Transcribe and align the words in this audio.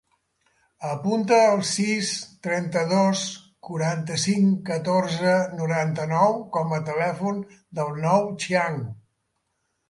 Apunta 0.91 1.35
el 1.49 1.59
sis, 1.71 2.13
trenta-dos, 2.47 3.25
quaranta-cinc, 3.67 4.55
catorze, 4.71 5.35
noranta-nou 5.61 6.41
com 6.57 6.75
a 6.79 6.81
telèfon 6.89 7.39
del 7.81 7.93
Nouh 8.09 8.35
Xiang. 8.47 8.83